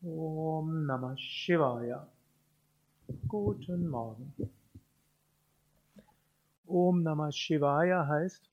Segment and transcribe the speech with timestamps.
[0.00, 2.06] Om Namah Shivaya.
[3.26, 4.32] Guten Morgen.
[6.68, 8.48] Om Namah Shivaya heißt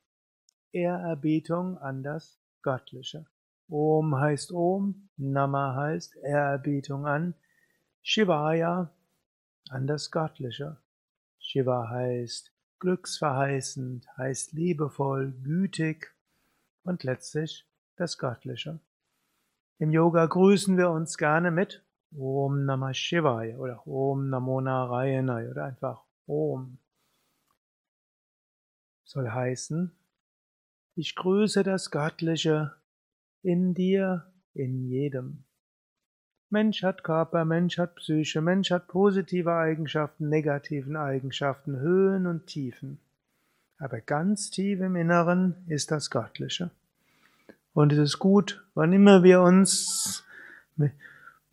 [0.72, 3.28] Ehrerbietung an das Göttliche.
[3.70, 7.36] Om heißt Om, Nama heißt Ehrerbietung an,
[8.02, 8.90] Shivaya
[9.70, 10.78] an das Göttliche.
[11.38, 16.12] Shiva heißt glücksverheißend, heißt liebevoll, gütig
[16.84, 17.68] und letztlich
[17.98, 18.80] das Göttliche.
[19.78, 21.84] Im Yoga grüßen wir uns gerne mit
[22.18, 26.78] Om Namah Shivaya oder Om Namo Narayana oder einfach Om.
[29.04, 29.92] Soll heißen,
[30.96, 32.74] ich grüße das Göttliche
[33.42, 35.44] in dir, in jedem.
[36.50, 43.00] Mensch hat Körper, Mensch hat Psyche, Mensch hat positive Eigenschaften, negativen Eigenschaften, Höhen und Tiefen.
[43.78, 46.72] Aber ganz tief im Inneren ist das Göttliche.
[47.76, 50.24] Und es ist gut, wann immer wir uns
[50.78, 50.94] mit,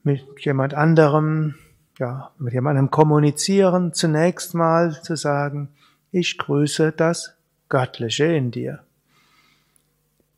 [0.04, 1.56] mit jemand anderem,
[1.98, 5.70] ja, mit jemandem kommunizieren, zunächst mal zu sagen,
[6.12, 7.34] ich grüße das
[7.68, 8.84] Göttliche in dir.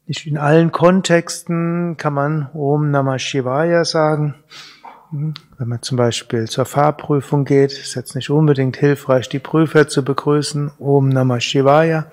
[0.07, 4.37] Nicht in allen Kontexten kann man Om Namah Shivaya sagen.
[5.11, 9.87] Hm, wenn man zum Beispiel zur Fahrprüfung geht, ist jetzt nicht unbedingt hilfreich, die Prüfer
[9.87, 10.71] zu begrüßen.
[10.79, 12.07] Om Namah Shivaya.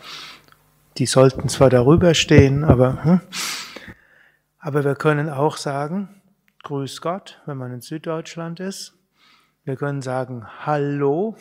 [0.98, 3.22] Die sollten zwar darüber stehen, aber hm,
[4.62, 6.22] aber wir können auch sagen,
[6.64, 8.94] Grüß Gott, wenn man in Süddeutschland ist.
[9.64, 11.36] Wir können sagen Hallo,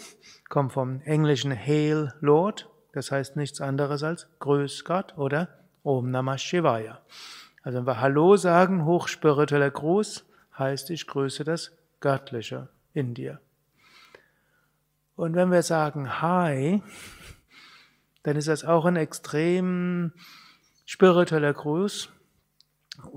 [0.49, 5.49] kommt vom englischen Hail Lord, das heißt nichts anderes als Grüß Gott oder
[5.83, 7.03] Om Namah Shivaya.
[7.63, 10.25] Also wenn wir Hallo sagen, hochspiritueller Gruß,
[10.59, 13.41] heißt ich grüße das Göttliche in dir.
[15.17, 16.83] Und wenn wir sagen Hi,
[18.23, 20.13] dann ist das auch ein extrem
[20.87, 22.11] spiritueller Gruß.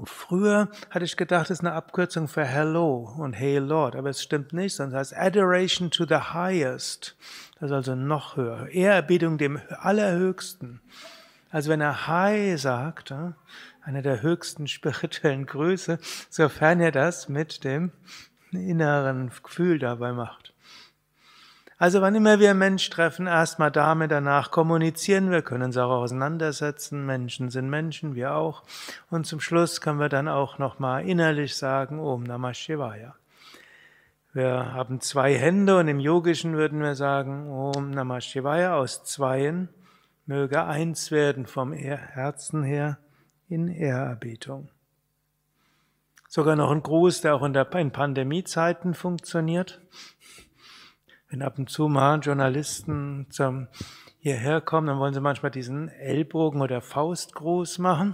[0.05, 4.21] Früher hatte ich gedacht, es ist eine Abkürzung für Hello und Hail Lord, aber es
[4.21, 7.15] stimmt nicht, sondern es heißt Adoration to the Highest.
[7.59, 8.67] Das ist also noch höher.
[8.69, 10.81] Ehrerbietung dem Allerhöchsten.
[11.49, 13.13] Also wenn er Hi sagt,
[13.81, 15.99] einer der höchsten spirituellen Grüße,
[16.29, 17.91] sofern er das mit dem
[18.51, 20.52] inneren Gefühl dabei macht.
[21.83, 25.31] Also wann immer wir Mensch treffen, erstmal damit, danach kommunizieren.
[25.31, 27.05] Wir können uns auch auseinandersetzen.
[27.05, 28.63] Menschen sind Menschen, wir auch.
[29.09, 33.15] Und zum Schluss können wir dann auch nochmal innerlich sagen, Om Namah Shivaya.
[34.31, 39.67] Wir haben zwei Hände und im Yogischen würden wir sagen, Om Namah Shivaya aus Zweien
[40.25, 42.97] möge eins werden vom Herzen her
[43.49, 44.69] in Ehrerbietung.
[46.29, 49.81] Sogar noch ein Gruß, der auch in, Pandemiezeiten funktioniert.
[51.33, 53.67] Wenn ab und zu mal Journalisten zum
[54.19, 58.13] hierher kommen, dann wollen sie manchmal diesen Ellbogen- oder Faustgruß machen.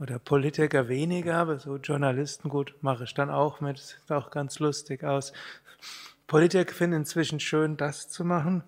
[0.00, 3.78] Oder Politiker weniger, aber so Journalisten, gut, mache ich dann auch mit.
[3.78, 5.32] Sieht auch ganz lustig aus.
[6.26, 8.64] Politiker finden inzwischen schön, das zu machen.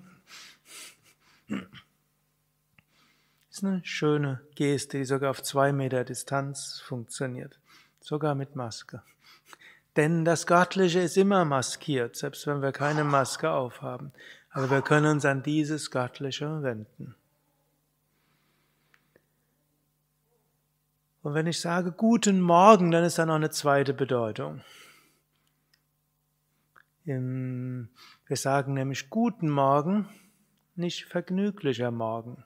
[3.51, 7.59] Ist eine schöne Geste, die sogar auf zwei Meter Distanz funktioniert.
[7.99, 9.03] Sogar mit Maske.
[9.97, 14.13] Denn das Göttliche ist immer maskiert, selbst wenn wir keine Maske aufhaben.
[14.51, 17.15] Aber wir können uns an dieses Göttliche wenden.
[21.23, 24.63] Und wenn ich sage guten Morgen, dann ist da noch eine zweite Bedeutung.
[27.05, 27.89] Wir
[28.31, 30.09] sagen nämlich guten Morgen,
[30.75, 32.45] nicht vergnüglicher Morgen.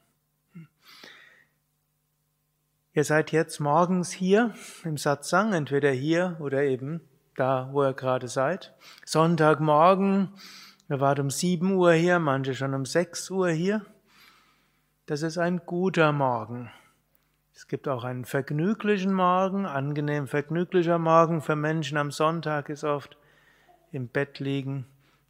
[2.92, 7.00] Ihr seid jetzt morgens hier im Satsang, entweder hier oder eben
[7.36, 8.74] da wo ihr gerade seid.
[9.04, 10.30] Sonntagmorgen,
[10.88, 13.84] wir waren um 7 Uhr hier, manche schon um 6 Uhr hier.
[15.06, 16.70] Das ist ein guter Morgen.
[17.54, 23.16] Es gibt auch einen vergnüglichen Morgen, angenehm vergnüglicher Morgen für Menschen am Sonntag ist oft
[23.92, 24.86] im Bett liegen,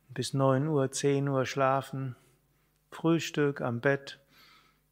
[0.08, 2.16] bis 9 Uhr, 10 Uhr schlafen,
[2.90, 4.18] Frühstück am Bett,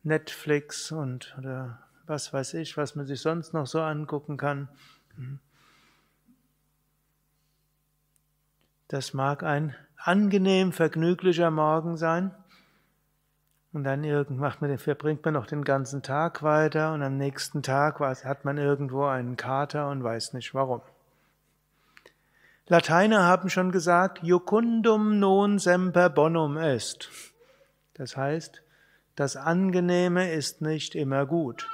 [0.03, 4.69] Netflix und oder was weiß ich, was man sich sonst noch so angucken kann.
[8.89, 12.35] Das mag ein angenehm vergnüglicher Morgen sein.
[13.73, 14.03] Und dann
[14.37, 18.57] macht man, verbringt man noch den ganzen Tag weiter und am nächsten Tag hat man
[18.57, 20.81] irgendwo einen Kater und weiß nicht warum.
[22.67, 27.11] Lateiner haben schon gesagt, jucundum non semper bonum est.
[27.95, 28.63] Das heißt,
[29.17, 31.69] das Angenehme ist nicht immer gut.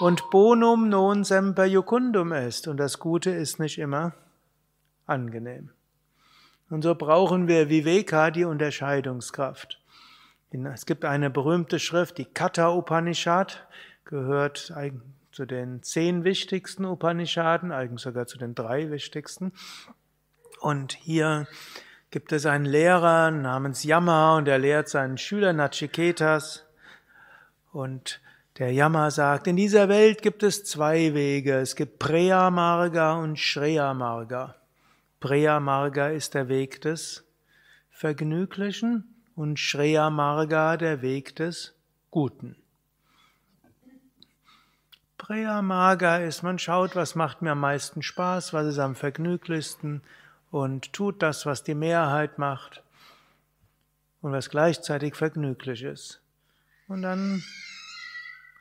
[0.00, 2.66] Und bonum non semper jucundum est.
[2.66, 4.14] Und das Gute ist nicht immer
[5.06, 5.70] angenehm.
[6.70, 9.80] Und so brauchen wir Viveka, die Unterscheidungskraft.
[10.72, 13.66] Es gibt eine berühmte Schrift, die Katha Upanishad,
[14.04, 14.72] gehört
[15.32, 19.52] zu den zehn wichtigsten Upanishaden, eigentlich sogar zu den drei wichtigsten.
[20.60, 21.48] Und hier
[22.10, 26.64] gibt es einen Lehrer namens Yama und er lehrt seinen Schüler Nachiketas.
[27.72, 28.20] Und
[28.58, 31.58] der Yama sagt, in dieser Welt gibt es zwei Wege.
[31.58, 34.54] Es gibt Preya Marga und Shreya Marga.
[35.24, 37.24] Preya Marga ist der Weg des
[37.88, 39.04] Vergnüglichen
[39.34, 41.74] und Shreya Marga der Weg des
[42.10, 42.56] Guten.
[45.16, 50.02] Preya Marga ist, man schaut, was macht mir am meisten Spaß, was ist am vergnüglichsten
[50.50, 52.82] und tut das, was die Mehrheit macht
[54.20, 56.20] und was gleichzeitig vergnüglich ist.
[56.86, 57.42] Und dann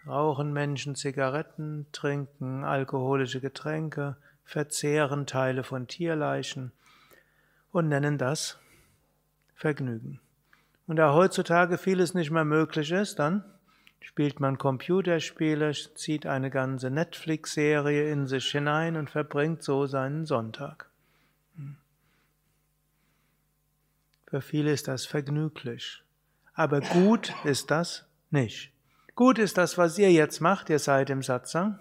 [0.07, 6.71] rauchen Menschen Zigaretten, trinken alkoholische Getränke, verzehren Teile von Tierleichen
[7.71, 8.59] und nennen das
[9.55, 10.19] Vergnügen.
[10.87, 13.43] Und da heutzutage vieles nicht mehr möglich ist, dann
[14.01, 20.89] spielt man Computerspiele, zieht eine ganze Netflix-Serie in sich hinein und verbringt so seinen Sonntag.
[24.27, 26.03] Für viele ist das vergnüglich.
[26.55, 28.71] Aber gut ist das nicht.
[29.15, 30.69] Gut ist das, was ihr jetzt macht.
[30.71, 31.79] Ihr seid im Satsang.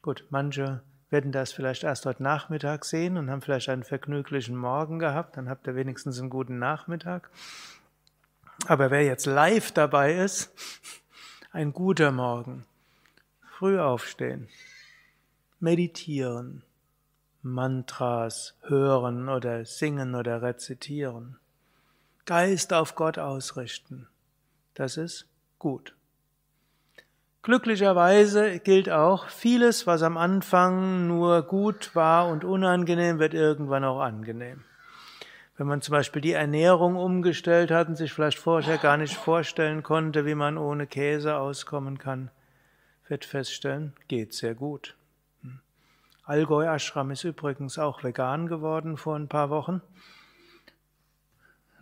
[0.00, 4.98] Gut, manche werden das vielleicht erst heute Nachmittag sehen und haben vielleicht einen vergnüglichen Morgen
[4.98, 5.36] gehabt.
[5.36, 7.30] Dann habt ihr wenigstens einen guten Nachmittag.
[8.66, 10.52] Aber wer jetzt live dabei ist,
[11.52, 12.66] ein guter Morgen.
[13.58, 14.48] Früh aufstehen.
[15.60, 16.62] Meditieren.
[17.42, 21.38] Mantras hören oder singen oder rezitieren.
[22.26, 24.08] Geist auf Gott ausrichten.
[24.74, 25.26] Das ist
[25.58, 25.97] gut.
[27.48, 34.00] Glücklicherweise gilt auch, vieles, was am Anfang nur gut war und unangenehm, wird irgendwann auch
[34.00, 34.64] angenehm.
[35.56, 39.82] Wenn man zum Beispiel die Ernährung umgestellt hat und sich vielleicht vorher gar nicht vorstellen
[39.82, 42.30] konnte, wie man ohne Käse auskommen kann,
[43.06, 44.94] wird feststellen, geht sehr gut.
[46.24, 49.80] Allgäu Ashram ist übrigens auch vegan geworden vor ein paar Wochen.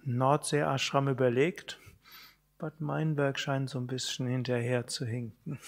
[0.04, 1.80] Nordsee-Ashram überlegt.
[2.58, 5.58] Bad Meinberg scheint so ein bisschen hinterher zu hinken.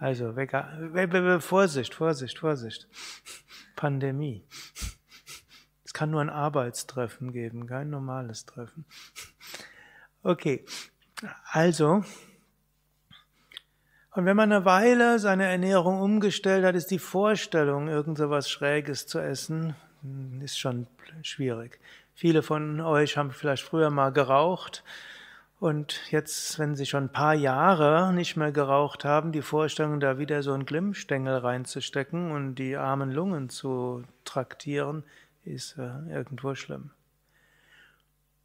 [0.00, 0.34] Also,
[1.40, 2.88] Vorsicht, Vorsicht, Vorsicht.
[3.76, 4.46] Pandemie.
[5.84, 8.84] Es kann nur ein Arbeitstreffen geben, kein normales Treffen.
[10.22, 10.64] Okay,
[11.52, 12.04] also,
[14.12, 18.50] und wenn man eine Weile seine Ernährung umgestellt hat, ist die Vorstellung, irgend so was
[18.50, 19.76] Schräges zu essen,
[20.42, 20.86] ist schon
[21.22, 21.80] schwierig.
[22.14, 24.82] Viele von euch haben vielleicht früher mal geraucht
[25.60, 30.18] und jetzt, wenn sie schon ein paar Jahre nicht mehr geraucht haben, die Vorstellung, da
[30.18, 35.02] wieder so einen Glimmstängel reinzustecken und die armen Lungen zu traktieren,
[35.44, 36.90] ist äh, irgendwo schlimm.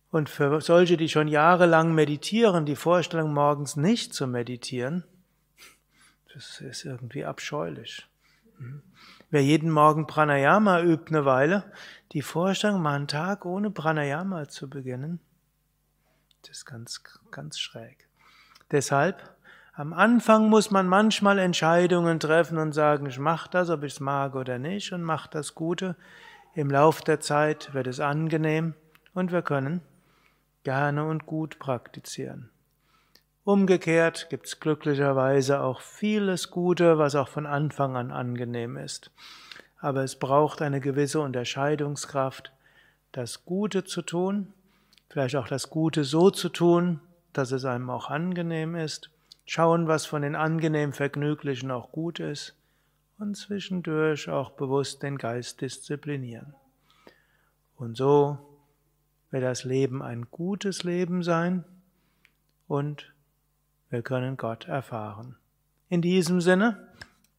[0.10, 5.04] Und für solche, die schon jahrelang meditieren, die Vorstellung, morgens nicht zu meditieren,
[6.34, 8.08] das ist irgendwie abscheulich.
[9.30, 11.64] Wer jeden Morgen Pranayama übt eine Weile,
[12.12, 15.20] die Vorstellung, mal einen Tag ohne Pranayama zu beginnen,
[16.44, 17.02] das ist ganz,
[17.32, 18.08] ganz schräg.
[18.70, 19.36] Deshalb,
[19.74, 24.00] am Anfang muss man manchmal Entscheidungen treffen und sagen, ich mache das, ob ich es
[24.00, 25.96] mag oder nicht, und mache das Gute.
[26.54, 28.76] Im Lauf der Zeit wird es angenehm
[29.16, 29.82] und wir können
[30.64, 32.53] gerne und gut praktizieren.
[33.46, 39.12] Umgekehrt gibt es glücklicherweise auch vieles Gute, was auch von Anfang an angenehm ist.
[39.80, 42.54] Aber es braucht eine gewisse Unterscheidungskraft,
[43.12, 44.54] das Gute zu tun,
[45.10, 47.02] vielleicht auch das Gute so zu tun,
[47.34, 49.10] dass es einem auch angenehm ist,
[49.46, 52.56] schauen, was von den angenehm Vergnüglichen auch gut ist
[53.20, 56.56] und zwischendurch auch bewusst den Geist disziplinieren.
[57.76, 58.38] Und so
[59.32, 61.66] wird das Leben ein gutes Leben sein
[62.70, 63.14] und
[63.94, 65.36] wir können Gott erfahren.
[65.88, 66.88] In diesem Sinne,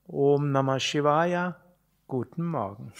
[0.06, 1.56] Om Namah Shivaya,
[2.06, 2.92] guten Morgen.